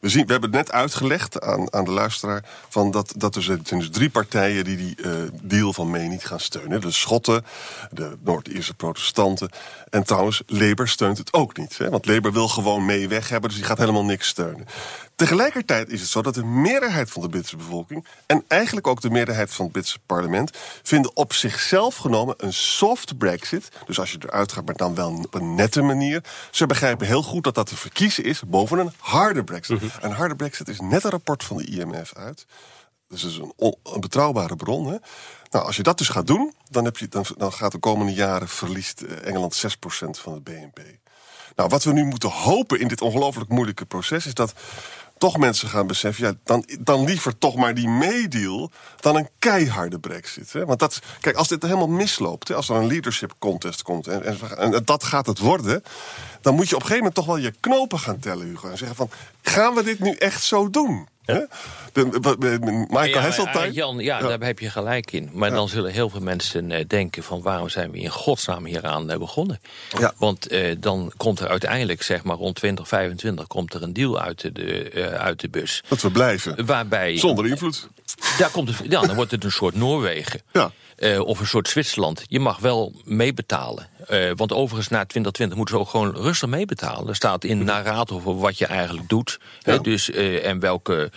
We, 0.00 0.08
zien, 0.08 0.26
we 0.26 0.32
hebben 0.32 0.50
het 0.50 0.58
net 0.66 0.72
uitgelegd 0.72 1.40
aan, 1.40 1.72
aan 1.72 1.84
de 1.84 1.90
luisteraar... 1.90 2.44
Van 2.68 2.90
dat, 2.90 3.14
dat 3.16 3.36
er 3.36 3.42
zijn 3.42 3.62
dus 3.62 3.90
drie 3.90 4.10
partijen 4.10 4.63
die 4.64 4.76
die 4.76 4.96
eh, 5.02 5.12
deal 5.42 5.72
van 5.72 5.90
May 5.90 6.06
niet 6.06 6.24
gaan 6.24 6.40
steunen. 6.40 6.80
De 6.80 6.90
Schotten, 6.90 7.44
de 7.90 8.16
Noord-Ierse 8.24 8.74
protestanten. 8.74 9.50
En 9.90 10.04
trouwens, 10.04 10.42
Labour 10.46 10.88
steunt 10.88 11.18
het 11.18 11.32
ook 11.32 11.56
niet. 11.56 11.78
Hè, 11.78 11.90
want 11.90 12.06
Labour 12.06 12.34
wil 12.34 12.48
gewoon 12.48 12.84
May 12.84 13.08
weg 13.08 13.28
hebben, 13.28 13.48
dus 13.48 13.58
die 13.58 13.68
gaat 13.68 13.78
helemaal 13.78 14.04
niks 14.04 14.28
steunen. 14.28 14.66
Tegelijkertijd 15.16 15.90
is 15.90 16.00
het 16.00 16.10
zo 16.10 16.22
dat 16.22 16.34
de 16.34 16.44
meerderheid 16.44 17.10
van 17.10 17.22
de 17.22 17.28
Britse 17.28 17.56
bevolking... 17.56 18.06
en 18.26 18.44
eigenlijk 18.48 18.86
ook 18.86 19.00
de 19.00 19.10
meerderheid 19.10 19.50
van 19.50 19.64
het 19.64 19.72
Britse 19.72 19.98
parlement... 20.06 20.50
vinden 20.82 21.16
op 21.16 21.32
zichzelf 21.32 21.96
genomen 21.96 22.34
een 22.38 22.52
soft 22.52 23.18
brexit. 23.18 23.68
Dus 23.86 23.98
als 23.98 24.12
je 24.12 24.18
eruit 24.20 24.52
gaat, 24.52 24.64
maar 24.64 24.74
dan 24.74 24.94
wel 24.94 25.10
op 25.10 25.34
een 25.34 25.54
nette 25.54 25.82
manier. 25.82 26.24
Ze 26.50 26.66
begrijpen 26.66 27.06
heel 27.06 27.22
goed 27.22 27.44
dat 27.44 27.54
dat 27.54 27.66
te 27.66 27.76
verkiezen 27.76 28.24
is 28.24 28.42
boven 28.46 28.78
een 28.78 28.92
harde 28.98 29.44
brexit. 29.44 29.82
Een 30.00 30.12
harde 30.12 30.36
brexit 30.36 30.68
is 30.68 30.80
net 30.80 31.04
een 31.04 31.10
rapport 31.10 31.44
van 31.44 31.56
de 31.56 31.64
IMF 31.64 32.14
uit. 32.14 32.46
Dus 33.14 33.22
dat 33.22 33.30
is 33.30 33.38
een, 33.38 33.52
on- 33.56 33.76
een 33.82 34.00
betrouwbare 34.00 34.56
bron. 34.56 34.86
Hè? 34.86 34.96
Nou, 35.50 35.66
als 35.66 35.76
je 35.76 35.82
dat 35.82 35.98
dus 35.98 36.08
gaat 36.08 36.26
doen, 36.26 36.54
dan, 36.70 36.84
heb 36.84 36.96
je, 36.96 37.08
dan, 37.08 37.24
dan 37.36 37.52
gaat 37.52 37.72
de 37.72 37.78
komende 37.78 38.12
jaren 38.12 38.48
verliest 38.48 39.00
eh, 39.00 39.26
Engeland 39.26 39.62
6% 39.66 39.68
van 40.10 40.32
het 40.32 40.44
BNP. 40.44 40.78
Nou, 41.56 41.68
wat 41.68 41.84
we 41.84 41.92
nu 41.92 42.04
moeten 42.04 42.30
hopen 42.30 42.80
in 42.80 42.88
dit 42.88 43.00
ongelooflijk 43.00 43.50
moeilijke 43.50 43.84
proces 43.84 44.26
is 44.26 44.34
dat 44.34 44.52
toch 45.18 45.38
mensen 45.38 45.68
gaan 45.68 45.86
beseffen, 45.86 46.24
ja, 46.24 46.34
dan, 46.44 46.64
dan 46.80 47.04
liever 47.04 47.38
toch 47.38 47.54
maar 47.54 47.74
die 47.74 47.88
meedeal 47.88 48.70
dan 49.00 49.16
een 49.16 49.28
keiharde 49.38 49.98
brexit. 49.98 50.52
Hè? 50.52 50.64
Want 50.64 50.78
dat, 50.78 50.98
kijk, 51.20 51.36
als 51.36 51.48
dit 51.48 51.62
helemaal 51.62 51.88
misloopt, 51.88 52.48
hè, 52.48 52.54
als 52.54 52.68
er 52.68 52.76
een 52.76 52.86
leadership 52.86 53.34
contest 53.38 53.82
komt 53.82 54.06
en, 54.06 54.24
en, 54.24 54.38
en 54.56 54.84
dat 54.84 55.04
gaat 55.04 55.26
het 55.26 55.38
worden, 55.38 55.82
dan 56.40 56.54
moet 56.54 56.68
je 56.68 56.74
op 56.74 56.80
een 56.80 56.86
gegeven 56.88 56.96
moment 56.96 57.14
toch 57.14 57.26
wel 57.26 57.36
je 57.36 57.54
knopen 57.60 57.98
gaan 57.98 58.18
tellen, 58.18 58.46
Hugo. 58.46 58.68
En 58.68 58.78
zeggen 58.78 58.96
van, 58.96 59.10
gaan 59.42 59.74
we 59.74 59.82
dit 59.82 59.98
nu 59.98 60.12
echt 60.12 60.42
zo 60.42 60.70
doen? 60.70 61.08
Hè? 61.24 61.40
De, 61.92 62.08
de- 62.20 62.36
de- 62.38 62.58
Michael 62.88 63.08
Ja, 63.08 63.44
maar, 63.54 63.70
Jan, 63.70 63.98
ja, 63.98 64.18
daar 64.18 64.40
heb 64.40 64.58
je 64.58 64.70
gelijk 64.70 65.12
in. 65.12 65.30
Maar 65.32 65.50
dan 65.50 65.68
zullen 65.68 65.92
heel 65.92 66.08
veel 66.10 66.20
mensen 66.20 66.70
eh, 66.70 66.84
denken 66.86 67.22
van 67.22 67.42
waarom 67.42 67.68
zijn 67.68 67.90
we 67.90 67.98
in 67.98 68.08
godsnaam 68.10 68.64
hieraan 68.64 69.10
eh, 69.10 69.18
begonnen? 69.18 69.60
Want 70.16 70.46
eh, 70.46 70.76
dan 70.78 71.12
komt 71.16 71.40
er 71.40 71.48
uiteindelijk, 71.48 72.02
zeg 72.02 72.24
maar 72.24 72.36
rond 72.36 72.54
2025, 72.54 73.46
komt 73.46 73.74
er 73.74 73.82
een 73.82 73.92
deal 73.92 74.20
uit 74.20 74.54
de, 74.54 74.90
uit 75.18 75.40
de 75.40 75.48
bus. 75.48 75.82
Dat 75.88 76.00
we 76.00 76.10
blijven. 76.10 76.66
Waarbij, 76.66 77.18
Zonder 77.18 77.46
invloed. 77.46 77.88
Daar 78.38 78.50
komt 78.50 78.68
het, 78.68 78.90
ja, 78.90 79.00
dan 79.00 79.14
wordt 79.14 79.30
het 79.30 79.44
een 79.44 79.52
soort 79.52 79.74
Noorwegen. 79.74 80.40
Eh, 80.96 81.20
of 81.20 81.40
een 81.40 81.46
soort 81.46 81.68
Zwitserland. 81.68 82.24
Je 82.26 82.40
mag 82.40 82.58
wel 82.58 82.92
meebetalen. 83.04 83.88
Eh, 84.06 84.30
want 84.36 84.52
overigens 84.52 84.88
na 84.88 85.04
2020 85.04 85.56
moeten 85.56 85.74
ze 85.74 85.80
ook 85.80 85.88
gewoon 85.88 86.14
rustig 86.16 86.48
meebetalen. 86.48 87.08
Er 87.08 87.14
staat 87.14 87.44
in 87.44 87.64
narraat 87.64 88.10
over 88.10 88.38
wat 88.38 88.58
je 88.58 88.66
eigenlijk 88.66 89.08
doet. 89.08 89.38
Hè, 89.62 89.80
dus, 89.80 90.10
eh, 90.10 90.46
en 90.46 90.60
welke, 90.60 91.10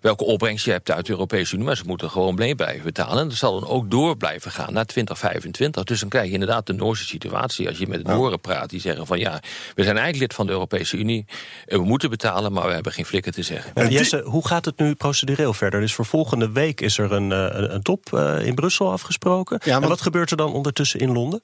welke 0.00 0.24
opbrengst 0.24 0.64
je 0.64 0.70
hebt 0.70 0.90
uit 0.90 1.06
de 1.06 1.12
Europese 1.12 1.54
Unie. 1.54 1.66
Maar 1.66 1.76
ze 1.76 1.82
moeten 1.86 2.10
gewoon 2.10 2.34
mee 2.34 2.54
blijven 2.54 2.84
betalen. 2.84 3.22
En 3.22 3.28
dat 3.28 3.36
zal 3.36 3.60
dan 3.60 3.68
ook 3.68 3.90
door 3.90 4.16
blijven 4.16 4.50
gaan 4.50 4.72
naar 4.72 4.86
2025. 4.86 5.84
Dus 5.84 6.00
dan 6.00 6.08
krijg 6.08 6.26
je 6.26 6.32
inderdaad 6.32 6.66
de 6.66 6.72
Noorse 6.72 7.04
situatie. 7.04 7.68
Als 7.68 7.78
je 7.78 7.86
met 7.86 8.04
de 8.04 8.12
Nooren 8.12 8.40
praat, 8.40 8.70
die 8.70 8.80
zeggen 8.80 9.06
van 9.06 9.18
ja, 9.18 9.40
we 9.74 9.82
zijn 9.82 9.96
eigenlijk 9.96 10.18
lid 10.18 10.34
van 10.34 10.46
de 10.46 10.52
Europese 10.52 10.96
Unie. 10.96 11.24
En 11.66 11.78
we 11.78 11.84
moeten 11.84 12.10
betalen, 12.10 12.52
maar 12.52 12.66
we 12.66 12.72
hebben 12.72 12.92
geen 12.92 13.06
flikker 13.06 13.32
te 13.32 13.42
zeggen. 13.42 13.72
Ja, 13.74 13.88
Jesse, 13.88 14.22
hoe 14.24 14.46
gaat 14.46 14.64
het 14.64 14.78
nu 14.78 14.94
procedureel 14.94 15.52
verder? 15.52 15.80
Dus 15.80 15.94
voor 15.94 16.06
volgende 16.06 16.41
week 16.50 16.80
is 16.80 16.98
er 16.98 17.12
een, 17.12 17.32
eh, 17.32 17.46
een, 17.50 17.74
een 17.74 17.82
top 17.82 18.12
eh, 18.12 18.46
in 18.46 18.54
Brussel 18.54 18.90
afgesproken. 18.92 19.58
en 19.58 19.72
want- 19.72 19.86
wat 19.86 20.00
gebeurt 20.00 20.30
er 20.30 20.36
dan 20.36 20.52
ondertussen 20.52 21.00
in 21.00 21.12
Londen? 21.12 21.42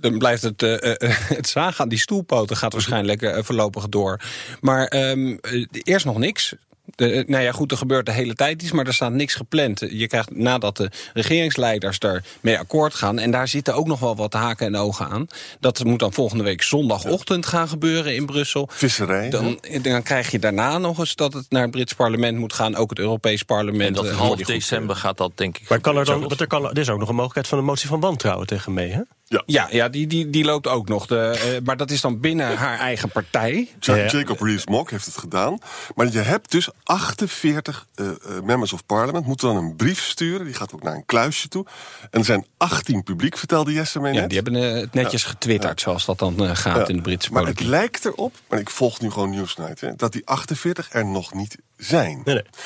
dan 0.00 0.18
blijft 0.18 0.42
het, 0.42 0.62
eh, 0.62 1.08
het 1.36 1.48
zagen 1.48 1.80
aan 1.80 1.88
die 1.88 1.98
stoelpoten 1.98 2.56
gaat 2.56 2.72
waarschijnlijk 2.72 3.44
voorlopig 3.44 3.88
door. 3.88 4.20
Maar 4.60 4.86
ehm, 4.86 5.36
eh, 5.40 5.66
eerst 5.70 6.04
nog 6.04 6.18
niks. 6.18 6.54
De, 6.94 7.24
nou 7.26 7.42
ja, 7.42 7.52
goed, 7.52 7.70
er 7.70 7.76
gebeurt 7.76 8.06
de 8.06 8.12
hele 8.12 8.34
tijd 8.34 8.62
iets, 8.62 8.72
maar 8.72 8.86
er 8.86 8.94
staat 8.94 9.12
niks 9.12 9.34
gepland. 9.34 9.80
Je 9.90 10.06
krijgt 10.06 10.36
nadat 10.36 10.76
de 10.76 10.90
regeringsleiders 11.14 11.98
daarmee 11.98 12.58
akkoord 12.58 12.94
gaan... 12.94 13.18
en 13.18 13.30
daar 13.30 13.48
zitten 13.48 13.74
ook 13.74 13.86
nog 13.86 14.00
wel 14.00 14.16
wat 14.16 14.32
haken 14.32 14.66
en 14.66 14.76
ogen 14.76 15.08
aan. 15.08 15.26
Dat 15.60 15.84
moet 15.84 15.98
dan 15.98 16.12
volgende 16.12 16.44
week 16.44 16.62
zondagochtend 16.62 17.46
gaan 17.46 17.68
gebeuren 17.68 18.14
in 18.14 18.26
Brussel. 18.26 18.68
Visserij. 18.72 19.30
Dan, 19.30 19.58
dan 19.82 20.02
krijg 20.02 20.30
je 20.30 20.38
daarna 20.38 20.78
nog 20.78 20.98
eens 20.98 21.14
dat 21.14 21.32
het 21.32 21.46
naar 21.48 21.62
het 21.62 21.70
Brits 21.70 21.92
parlement 21.92 22.38
moet 22.38 22.52
gaan. 22.52 22.76
Ook 22.76 22.90
het 22.90 22.98
Europees 22.98 23.42
parlement. 23.42 23.96
En 23.96 24.02
dat 24.04 24.12
eh, 24.12 24.18
half 24.18 24.40
december 24.40 24.96
gaat 24.96 25.16
dat 25.16 25.32
denk 25.34 25.58
ik. 25.58 25.68
Maar 25.68 25.80
kan 25.80 25.96
er 25.96 26.04
dan, 26.04 26.30
er, 26.30 26.46
kan, 26.46 26.70
er 26.70 26.78
is 26.78 26.88
ook 26.88 26.98
nog 26.98 27.08
een 27.08 27.14
mogelijkheid 27.14 27.48
van 27.48 27.58
een 27.58 27.64
motie 27.64 27.88
van 27.88 28.00
wantrouwen 28.00 28.46
tegen 28.46 28.72
mee, 28.72 28.90
hè? 28.90 29.00
Ja, 29.46 29.68
ja, 29.70 29.88
die, 29.88 30.06
die, 30.06 30.30
die 30.30 30.44
loopt 30.44 30.66
ook 30.66 30.88
nog. 30.88 31.06
De, 31.06 31.38
eh, 31.44 31.64
maar 31.64 31.76
dat 31.76 31.90
is 31.90 32.00
dan 32.00 32.20
binnen 32.20 32.56
haar 32.56 32.78
eigen 32.78 33.08
partij. 33.08 33.68
Ja, 33.80 34.06
Jacob 34.06 34.40
Rees-Mogg 34.40 34.90
heeft 34.90 35.06
het 35.06 35.16
gedaan. 35.16 35.58
Maar 35.94 36.12
je 36.12 36.18
hebt 36.18 36.50
dus 36.50 36.68
48 36.82 37.86
eh, 37.94 38.06
eh, 38.06 38.14
members 38.42 38.72
of 38.72 38.86
parliament 38.86 39.26
moeten 39.26 39.48
dan 39.48 39.56
een 39.56 39.76
brief 39.76 40.02
sturen. 40.02 40.46
Die 40.46 40.54
gaat 40.54 40.74
ook 40.74 40.82
naar 40.82 40.94
een 40.94 41.06
kluisje 41.06 41.48
toe. 41.48 41.66
En 42.10 42.18
er 42.18 42.24
zijn 42.24 42.46
18 42.56 43.02
publiek, 43.02 43.36
vertelde 43.36 43.72
Jesse 43.72 44.00
mij 44.00 44.12
net. 44.12 44.20
Ja, 44.20 44.26
die 44.26 44.40
hebben 44.40 44.78
het 44.80 44.94
netjes 44.94 45.24
getwitterd, 45.24 45.80
zoals 45.80 46.04
dat 46.04 46.18
dan 46.18 46.56
gaat 46.56 46.76
Ja, 46.76 46.88
in 46.88 46.96
de 46.96 47.02
Britse 47.02 47.32
Maar 47.32 47.42
politiek. 47.42 47.62
het 47.62 47.70
lijkt 47.70 48.04
erop, 48.04 48.34
maar 48.48 48.58
ik 48.58 48.70
volg 48.70 49.00
nu 49.00 49.10
gewoon 49.10 49.30
Newsnight... 49.30 49.80
Hè, 49.80 49.94
dat 49.96 50.12
die 50.12 50.26
48 50.26 50.92
er 50.92 51.06
nog 51.06 51.34
niet 51.34 51.56
zijn. 51.76 52.22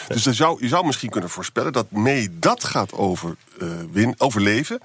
Dus 0.08 0.26
er 0.26 0.34
zou, 0.34 0.62
je 0.62 0.68
zou 0.68 0.86
misschien 0.86 1.10
kunnen 1.10 1.30
voorspellen 1.30 1.72
dat 1.72 1.90
May 1.90 2.28
dat 2.32 2.64
gaat 2.64 2.92
over, 2.92 3.36
eh, 3.60 3.68
win, 3.92 4.14
overleven... 4.18 4.80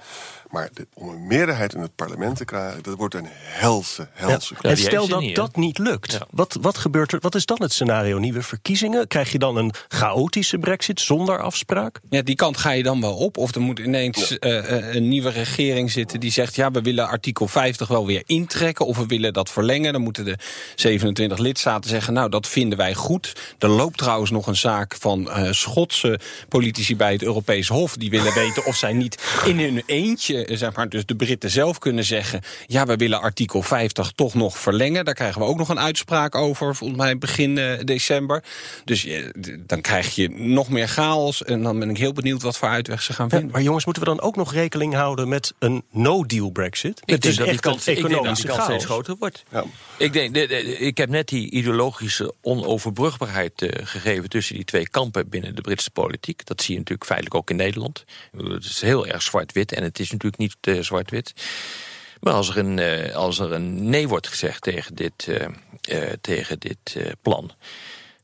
Maar 0.54 0.68
de- 0.72 0.86
om 0.94 1.08
een 1.08 1.26
meerderheid 1.26 1.74
in 1.74 1.80
het 1.80 1.94
parlement 1.94 2.36
te 2.36 2.44
krijgen... 2.44 2.82
dat 2.82 2.96
wordt 2.96 3.14
een 3.14 3.28
helse, 3.30 4.08
helse 4.12 4.54
en 4.60 4.76
stel 4.76 5.08
dat 5.08 5.34
dat 5.34 5.56
niet 5.56 5.78
lukt, 5.78 6.18
wat, 6.30 6.56
wat 6.60 6.78
gebeurt 6.78 7.12
er? 7.12 7.18
Wat 7.20 7.34
is 7.34 7.46
dan 7.46 7.56
het 7.60 7.72
scenario? 7.72 8.18
Nieuwe 8.18 8.42
verkiezingen? 8.42 9.08
Krijg 9.08 9.32
je 9.32 9.38
dan 9.38 9.56
een 9.56 9.72
chaotische 9.88 10.58
brexit 10.58 11.00
zonder 11.00 11.40
afspraak? 11.42 12.00
Ja, 12.10 12.22
die 12.22 12.34
kant 12.34 12.56
ga 12.56 12.70
je 12.70 12.82
dan 12.82 13.00
wel 13.00 13.14
op. 13.14 13.36
Of 13.36 13.54
er 13.54 13.60
moet 13.60 13.78
ineens 13.78 14.38
eh, 14.38 14.58
eh, 14.58 14.94
een 14.94 15.08
nieuwe 15.08 15.30
regering 15.30 15.90
zitten 15.90 16.20
die 16.20 16.30
zegt... 16.32 16.54
ja, 16.54 16.70
we 16.70 16.80
willen 16.82 17.08
artikel 17.08 17.48
50 17.48 17.88
wel 17.88 18.06
weer 18.06 18.22
intrekken 18.26 18.86
of 18.86 18.96
we 18.96 19.06
willen 19.06 19.32
dat 19.32 19.50
verlengen. 19.50 19.92
Dan 19.92 20.02
moeten 20.02 20.24
de 20.24 20.38
27 20.74 21.38
lidstaten 21.38 21.90
zeggen, 21.90 22.12
nou, 22.12 22.28
dat 22.28 22.48
vinden 22.48 22.78
wij 22.78 22.94
goed. 22.94 23.32
Er 23.58 23.68
loopt 23.68 23.98
trouwens 23.98 24.30
nog 24.30 24.46
een 24.46 24.56
zaak 24.56 24.94
van 24.98 25.30
eh, 25.30 25.52
Schotse 25.52 26.20
politici 26.48 26.96
bij 26.96 27.12
het 27.12 27.22
Europees 27.22 27.68
Hof... 27.68 27.96
die 27.96 28.10
willen 28.10 28.34
weten 28.34 28.64
of 28.64 28.76
zij 28.76 28.92
niet 28.92 29.22
in 29.44 29.58
hun 29.58 29.82
eentje, 29.86 30.43
zeg 30.50 30.74
maar, 30.76 30.88
dus 30.88 31.06
de 31.06 31.16
Britten 31.16 31.50
zelf 31.50 31.78
kunnen 31.78 32.04
zeggen... 32.04 32.40
ja, 32.66 32.86
we 32.86 32.96
willen 32.96 33.20
artikel 33.20 33.62
50 33.62 34.12
toch 34.14 34.34
nog 34.34 34.58
verlengen. 34.58 35.04
Daar 35.04 35.14
krijgen 35.14 35.40
we 35.40 35.46
ook 35.46 35.58
nog 35.58 35.68
een 35.68 35.78
uitspraak 35.80 36.34
over, 36.34 36.74
volgens 36.76 36.98
mij 37.00 37.18
begin 37.18 37.58
eh, 37.58 37.78
december. 37.84 38.42
Dus 38.84 39.04
eh, 39.04 39.24
dan 39.66 39.80
krijg 39.80 40.14
je 40.14 40.28
nog 40.30 40.68
meer 40.68 40.88
chaos. 40.88 41.44
En 41.44 41.62
dan 41.62 41.78
ben 41.78 41.90
ik 41.90 41.96
heel 41.98 42.12
benieuwd 42.12 42.42
wat 42.42 42.56
voor 42.58 42.68
uitweg 42.68 43.02
ze 43.02 43.12
gaan 43.12 43.28
vinden. 43.30 43.50
Maar 43.50 43.62
jongens, 43.62 43.84
moeten 43.84 44.02
we 44.02 44.08
dan 44.08 44.20
ook 44.20 44.36
nog 44.36 44.52
rekening 44.52 44.94
houden 44.94 45.28
met 45.28 45.52
een 45.58 45.84
no-deal 45.90 46.50
brexit? 46.50 47.00
Ik 47.04 47.06
denk 47.06 47.24
is 47.24 47.36
dat 47.36 47.48
die 47.48 47.60
kans, 47.60 47.86
economische 47.86 48.46
kans 48.46 48.64
steeds 48.64 48.84
groter 48.84 49.16
wordt. 49.18 49.42
Ik, 49.98 50.12
denk, 50.12 50.34
de- 50.34 50.46
de- 50.46 50.62
ik 50.78 50.96
heb 50.96 51.08
net 51.08 51.28
die 51.28 51.50
ideologische 51.50 52.34
onoverbrugbaarheid 52.42 53.62
eh, 53.62 53.86
gegeven 53.86 54.28
tussen 54.28 54.54
die 54.54 54.64
twee 54.64 54.88
kampen 54.88 55.28
binnen 55.28 55.54
de 55.54 55.60
Britse 55.60 55.90
politiek. 55.90 56.46
Dat 56.46 56.62
zie 56.62 56.72
je 56.72 56.78
natuurlijk 56.78 57.06
feitelijk 57.06 57.36
ook 57.36 57.50
in 57.50 57.56
Nederland. 57.56 58.04
Het 58.36 58.64
is 58.64 58.80
heel 58.80 59.06
erg 59.06 59.22
zwart-wit 59.22 59.72
en 59.72 59.82
het 59.82 59.98
is 59.98 60.10
natuurlijk 60.10 60.33
niet 60.38 60.56
eh, 60.60 60.80
zwart-wit. 60.80 61.32
Maar 62.20 62.32
als 62.32 62.48
er, 62.48 62.58
een, 62.58 62.78
eh, 62.78 63.14
als 63.14 63.38
er 63.38 63.52
een 63.52 63.88
nee 63.88 64.08
wordt 64.08 64.28
gezegd 64.28 64.62
tegen 64.62 64.94
dit, 64.94 65.28
eh, 65.82 66.12
tegen 66.20 66.58
dit 66.58 66.96
plan 67.22 67.52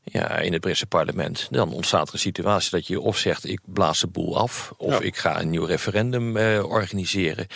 ja, 0.03 0.37
in 0.37 0.51
het 0.51 0.61
Britse 0.61 0.85
parlement... 0.85 1.47
dan 1.49 1.73
ontstaat 1.73 2.07
er 2.07 2.13
een 2.13 2.19
situatie 2.19 2.71
dat 2.71 2.87
je 2.87 2.99
of 2.99 3.17
zegt... 3.17 3.45
ik 3.45 3.59
blaas 3.65 3.99
de 3.99 4.07
boel 4.07 4.37
af, 4.37 4.73
of 4.77 4.99
ik 4.99 5.17
ga 5.17 5.41
een 5.41 5.49
nieuw 5.49 5.65
referendum 5.65 6.37
organiseren... 6.63 7.47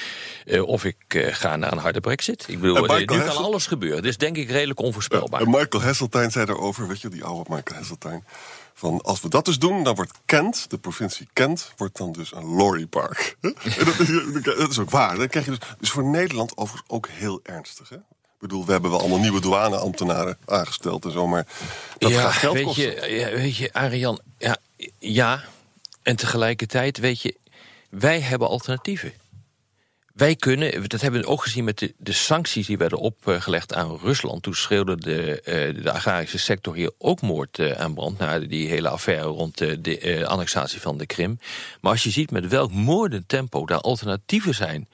of 0.61 0.83
ik 0.83 0.97
ga 1.07 1.55
naar 1.55 1.71
een 1.71 1.77
harde 1.77 1.99
brexit. 1.99 2.45
Ik 2.47 2.59
bedoel, 2.59 2.97
nu 2.97 3.05
kan 3.05 3.37
alles 3.37 3.67
gebeuren. 3.67 4.03
Dus 4.03 4.17
denk 4.17 4.37
ik 4.37 4.49
redelijk 4.49 4.79
onvoorspelbaar. 4.79 5.41
En 5.41 5.49
Michael 5.49 5.83
Heseltine 5.83 6.29
zei 6.29 6.45
daarover, 6.45 6.87
weet 6.87 7.01
je, 7.01 7.09
die 7.09 7.23
oude 7.23 7.49
Michael 7.53 7.79
Heseltine... 7.79 8.21
van 8.77 9.01
als 9.01 9.21
we 9.21 9.29
dat 9.29 9.45
dus 9.45 9.59
doen, 9.59 9.83
dan 9.83 9.95
wordt 9.95 10.11
Kent, 10.25 10.69
de 10.69 10.77
provincie 10.77 11.27
Kent... 11.33 11.71
wordt 11.77 11.97
dan 11.97 12.11
dus 12.11 12.33
een 12.33 12.45
lorrypark. 12.45 13.37
dat, 13.41 13.99
is, 13.99 14.43
dat 14.43 14.69
is 14.69 14.79
ook 14.79 14.89
waar. 14.89 15.17
Dan 15.17 15.27
krijg 15.27 15.45
je 15.45 15.51
dus, 15.51 15.59
dus 15.79 15.89
voor 15.89 16.03
Nederland 16.03 16.57
overigens 16.57 16.89
ook 16.89 17.07
heel 17.07 17.39
ernstig. 17.43 17.89
Hè? 17.89 17.95
Ik 17.95 18.41
bedoel, 18.51 18.65
we 18.65 18.71
hebben 18.71 18.91
wel 18.91 18.99
allemaal 18.99 19.19
nieuwe 19.19 19.41
douaneambtenaren 19.41 20.37
aangesteld 20.45 21.05
en 21.05 21.11
zo... 21.11 21.27
maar 21.27 21.47
dat 21.97 22.11
ja, 22.11 22.21
gaat 22.21 22.31
geld 22.31 22.53
weet 22.53 22.63
kosten. 22.63 23.11
Je, 23.11 23.15
ja, 23.15 23.29
weet 23.29 23.57
je, 23.57 23.73
Arjan, 23.73 24.19
ja, 24.37 24.57
ja, 24.99 25.43
en 26.03 26.15
tegelijkertijd, 26.15 26.97
weet 26.97 27.21
je, 27.21 27.35
wij 27.89 28.19
hebben 28.19 28.47
alternatieven. 28.47 29.13
Wij 30.15 30.35
kunnen, 30.35 30.89
dat 30.89 31.01
hebben 31.01 31.21
we 31.21 31.27
ook 31.27 31.43
gezien 31.43 31.63
met 31.63 31.79
de, 31.79 31.93
de 31.97 32.13
sancties 32.13 32.67
die 32.67 32.77
werden 32.77 32.99
opgelegd 32.99 33.73
aan 33.73 33.97
Rusland. 34.01 34.43
Toen 34.43 34.55
schreeuwde 34.55 34.95
de, 34.95 35.41
eh, 35.41 35.83
de 35.83 35.91
agrarische 35.91 36.37
sector 36.37 36.75
hier 36.75 36.91
ook 36.97 37.21
moord 37.21 37.59
eh, 37.59 37.71
aan 37.71 37.93
brand. 37.93 38.17
Na 38.17 38.39
die 38.39 38.67
hele 38.67 38.89
affaire 38.89 39.25
rond 39.25 39.57
de, 39.57 39.81
de 39.81 39.99
eh, 39.99 40.23
annexatie 40.23 40.81
van 40.81 40.97
de 40.97 41.05
Krim. 41.05 41.39
Maar 41.81 41.91
als 41.91 42.03
je 42.03 42.09
ziet 42.09 42.31
met 42.31 42.47
welk 42.47 42.71
moordend 42.71 43.27
tempo 43.27 43.65
daar 43.65 43.81
alternatieven 43.81 44.55
zijn 44.55 44.87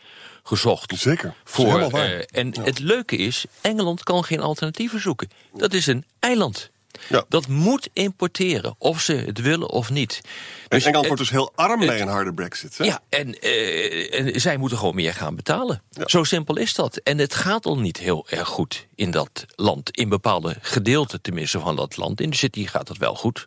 gezocht. 0.43 0.97
Zeker. 0.97 1.33
Voor, 1.43 1.79
eh, 1.79 2.19
en 2.31 2.59
het 2.63 2.79
leuke 2.79 3.15
is, 3.15 3.45
Engeland 3.61 4.03
kan 4.03 4.23
geen 4.23 4.39
alternatieven 4.39 5.01
zoeken. 5.01 5.29
Dat 5.53 5.73
is 5.73 5.87
een 5.87 6.05
eiland. 6.19 6.69
Dat 7.29 7.47
moet 7.47 7.89
importeren, 7.93 8.75
of 8.77 9.01
ze 9.01 9.13
het 9.13 9.41
willen 9.41 9.69
of 9.69 9.89
niet. 9.89 10.19
En 10.23 10.29
Dus 10.67 10.85
Engeland 10.85 10.95
het- 10.95 11.05
wordt 11.07 11.21
dus 11.21 11.29
heel 11.29 11.51
arm 11.55 11.79
het- 11.79 11.89
bij 11.89 12.01
een 12.01 12.07
harde 12.07 12.33
brexit. 12.33 12.77
Hè? 12.77 12.83
ja, 12.85 12.99
en, 13.09 13.39
eh, 13.39 14.19
en 14.19 14.41
zij 14.41 14.57
moeten 14.57 14.77
gewoon 14.77 14.95
meer 14.95 15.13
gaan 15.13 15.35
betalen. 15.35 15.81
Zo 16.05 16.23
simpel 16.23 16.57
is 16.57 16.73
dat. 16.73 16.97
En 16.97 17.17
het 17.17 17.33
gaat 17.35 17.65
al 17.65 17.79
niet 17.79 17.97
heel 17.97 18.25
erg 18.29 18.47
goed 18.47 18.87
in 18.95 19.11
dat 19.11 19.45
land. 19.55 19.97
In 19.97 20.09
bepaalde 20.09 20.55
gedeelten 20.61 21.21
tenminste 21.21 21.59
van 21.59 21.75
dat 21.75 21.97
land. 21.97 22.21
In 22.21 22.29
de 22.29 22.35
city 22.35 22.67
gaat 22.67 22.87
het 22.87 22.97
wel 22.97 23.15
goed. 23.15 23.45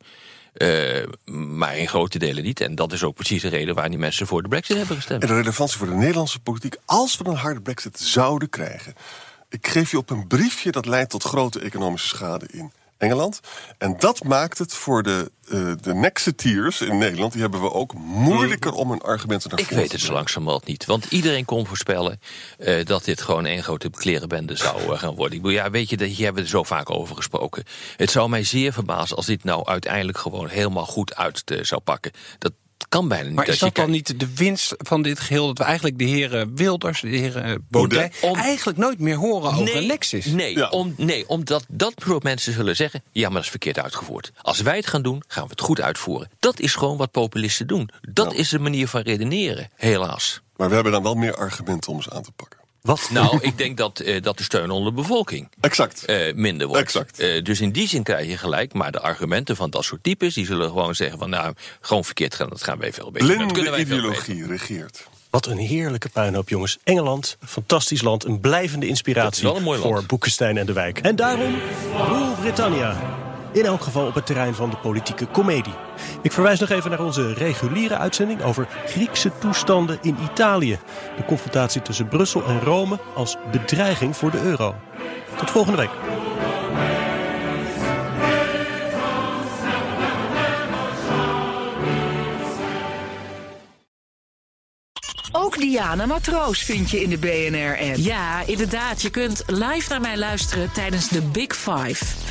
Eh, 0.55 1.03
maar 1.35 1.79
in 1.79 1.89
grote 1.89 2.19
delen 2.19 2.43
niet. 2.45 2.61
En 2.61 2.75
dat 2.75 2.93
is 2.93 3.03
ook 3.03 3.15
precies 3.15 3.43
de 3.43 3.49
reden 3.49 3.75
waar 3.75 3.89
die 3.89 3.99
mensen 3.99 4.27
voor 4.27 4.43
de 4.43 4.49
brexit 4.49 4.77
hebben 4.77 4.97
gestemd. 4.97 5.23
En 5.23 5.29
de 5.29 5.35
relevantie 5.35 5.79
voor 5.79 5.87
de 5.87 5.93
Nederlandse 5.95 6.41
politiek, 6.41 6.77
als 6.85 7.17
we 7.17 7.25
een 7.25 7.35
harde 7.37 7.61
brexit 7.61 8.01
zouden 8.01 8.49
krijgen. 8.49 8.95
Ik 9.49 9.67
geef 9.67 9.91
je 9.91 9.99
op 9.99 10.11
een 10.11 10.27
briefje 10.27 10.71
dat 10.71 10.87
leidt 10.87 11.11
tot 11.11 11.23
grote 11.23 11.61
economische 11.61 12.09
schade 12.09 12.47
in 12.53 12.73
Engeland. 12.99 13.41
En 13.79 13.97
dat 13.99 14.25
maakt 14.25 14.59
het 14.59 14.75
voor 14.75 15.03
de, 15.03 15.31
eh 15.51 15.73
de 15.81 15.95
Nexiteers 15.95 16.81
in 16.81 16.99
Nederland, 16.99 17.33
die 17.33 17.41
hebben 17.41 17.61
we 17.63 17.73
ook 17.73 17.93
moeilijker 17.95 18.73
om 18.73 18.91
hun 18.91 19.01
argumenten 19.03 19.51
naar 19.51 19.59
Ik 19.59 19.65
voren 19.65 19.83
weet 19.83 19.93
het 19.93 20.01
zo 20.01 20.13
langzamerhand 20.13 20.65
niet. 20.67 20.85
Want 20.85 21.05
iedereen 21.05 21.45
kon 21.45 21.67
voorspellen 21.67 22.21
eh, 22.59 22.85
dat 22.85 23.05
dit 23.05 23.23
gewoon 23.23 23.47
één 23.47 23.63
grote 23.63 23.91
klerenbende 23.91 24.57
zou 24.57 24.93
eh, 24.93 24.99
gaan 24.99 25.15
worden. 25.15 25.37
Ik 25.37 25.43
bedoel, 25.43 25.57
ja, 25.57 25.71
weet 25.71 25.91
je, 25.91 25.97
dat- 25.97 26.09
hier 26.09 26.25
hebben 26.25 26.35
we 26.43 26.49
er 26.49 26.55
zo 26.57 26.63
vaak 26.63 26.91
over 26.91 27.17
gesproken. 27.17 27.65
Het 27.97 28.11
zou 28.11 28.29
mij 28.29 28.45
zeer 28.45 28.73
verbazen 28.73 29.17
als 29.17 29.27
dit 29.27 29.45
nou 29.45 29.65
uiteindelijk 29.67 30.19
gewoon 30.19 30.49
helemaal 30.49 30.87
goed 30.87 31.15
uit 31.15 31.43
zou 31.63 31.81
pakken. 31.81 32.13
Dat 32.39 32.53
kan 32.95 33.09
bijna 33.09 33.27
niet. 33.27 33.35
Maar 33.35 33.49
is 33.49 33.59
je 33.59 33.65
dat 33.65 33.75
dan 33.75 33.91
niet 33.91 34.21
de 34.21 34.35
winst 34.35 34.75
van 34.79 35.03
dit 35.03 35.21
geheel? 35.21 35.47
Dat 35.47 35.59
we 35.59 35.65
eigenlijk 35.65 35.99
de 35.99 36.05
heren 36.05 36.57
Wilders, 36.57 37.01
de 37.01 37.09
heren 37.09 37.67
Baudet... 37.69 38.17
Om- 38.21 38.37
eigenlijk 38.37 38.79
nooit 38.79 38.99
meer 38.99 39.17
horen 39.17 39.51
over 39.51 39.77
een 39.77 39.87
Lexis. 39.87 40.27
Nee, 40.27 40.71
om, 40.71 40.95
nee, 40.97 41.29
omdat 41.29 41.65
dat 41.69 41.93
soort 41.97 42.23
mensen 42.23 42.53
zullen 42.53 42.77
zeggen... 42.77 43.03
ja, 43.13 43.27
maar 43.27 43.35
dat 43.35 43.45
is 43.45 43.51
verkeerd 43.51 43.79
uitgevoerd. 43.79 44.33
Als 44.43 44.61
wij 44.61 44.77
het 44.77 44.87
gaan 44.87 45.03
doen, 45.03 45.23
gaan 45.27 45.45
we 45.45 45.51
het 45.51 45.61
goed 45.61 45.81
uitvoeren. 45.81 46.31
Dat 46.39 46.61
is 46.61 46.75
gewoon 46.75 46.97
wat 46.97 47.11
populisten 47.11 47.67
doen. 47.67 47.91
Dat 48.01 48.35
is 48.35 48.53
een 48.53 48.63
manier 48.63 48.89
van 48.89 49.01
redeneren, 49.01 49.71
helaas. 49.75 50.41
Maar 50.57 50.69
we 50.69 50.75
hebben 50.75 50.93
dan 50.93 51.03
wel 51.03 51.15
meer 51.15 51.37
argumenten 51.37 51.93
om 51.93 52.03
ze 52.03 52.11
aan 52.11 52.23
te 52.23 52.33
pakken. 52.33 52.59
Wat? 52.85 53.09
Nou, 53.11 53.39
ik 53.41 53.59
denk 53.59 53.77
dat, 53.77 54.01
eh, 54.01 54.23
dat 54.23 54.39
de 54.39 54.43
steun 54.43 54.71
onder 54.71 54.95
de 54.95 55.01
bevolking 55.01 55.49
exact. 55.61 56.05
minder 56.35 56.67
wordt. 56.67 56.83
Exact. 56.83 57.19
Eh, 57.19 57.43
dus 57.43 57.61
in 57.61 57.73
die 57.73 57.89
zin 57.89 58.03
krijg 58.03 58.27
je 58.27 58.37
gelijk. 58.37 58.73
Maar 58.73 58.93
de 58.93 59.01
argumenten 59.01 59.57
van 59.57 59.71
dat 59.71 59.85
soort 59.85 60.03
types... 60.03 60.35
die 60.35 60.47
zullen 60.47 60.69
gewoon 60.69 60.95
zeggen 60.95 61.19
van... 61.19 61.31
nou, 61.31 61.55
gewoon 61.81 62.05
verkeerd 62.05 62.35
gaan, 62.35 62.49
dat 62.49 62.63
gaan 62.63 62.79
wij 62.79 62.93
veel 62.93 63.11
beter. 63.11 63.29
Dat 63.29 63.37
kunnen 63.37 63.53
Blinde 63.53 63.71
wij 63.71 63.87
veel 63.87 64.09
beter. 64.11 64.23
ideologie 64.33 64.47
regeert. 64.47 65.07
Wat 65.31 65.47
een 65.47 65.59
heerlijke 65.59 66.09
puinhoop, 66.09 66.49
jongens. 66.49 66.79
Engeland, 66.83 67.37
fantastisch 67.47 68.03
land. 68.03 68.25
Een 68.25 68.41
blijvende 68.41 68.87
inspiratie 68.87 69.49
een 69.49 69.79
voor 69.79 70.05
Boekenstein 70.07 70.57
en 70.57 70.67
de 70.67 70.73
Wijk. 70.73 70.99
En 70.99 71.17
daarom 71.17 71.55
Rule 72.09 72.35
Britannia. 72.41 73.24
In 73.55 73.65
elk 73.65 73.81
geval 73.81 74.07
op 74.07 74.15
het 74.15 74.27
terrein 74.27 74.55
van 74.55 74.71
de 74.71 74.77
politieke 74.77 75.27
komedie. 75.27 75.75
Ik 76.23 76.33
verwijs 76.33 76.61
nog 76.61 76.69
even 76.69 76.91
naar 76.91 77.01
onze 77.01 77.33
reguliere 77.33 77.97
uitzending 77.99 78.43
over 78.43 78.69
Griekse 78.87 79.31
toestanden 79.39 79.99
in 80.03 80.17
Italië. 80.33 80.79
De 81.17 81.25
confrontatie 81.25 81.83
tussen 81.83 82.09
Brussel 82.09 82.45
en 82.45 82.61
Rome 82.61 82.99
als 83.15 83.37
bedreiging 83.51 84.17
voor 84.17 84.31
de 84.31 84.41
euro. 84.43 84.75
Tot 85.37 85.51
volgende 85.51 85.79
week. 85.79 85.91
Ook 95.33 95.59
Diana 95.59 96.07
Matroos 96.07 96.63
vind 96.63 96.91
je 96.91 97.03
in 97.03 97.11
de 97.11 97.19
BNR-app. 97.19 97.97
Ja, 97.97 98.43
inderdaad. 98.47 99.03
Je 99.03 99.11
kunt 99.11 99.43
live 99.47 99.91
naar 99.91 100.01
mij 100.01 100.19
luisteren 100.19 100.73
tijdens 100.73 101.09
de 101.09 101.23
Big 101.23 101.57
Five. 101.57 102.24